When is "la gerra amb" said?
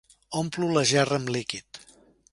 0.77-1.31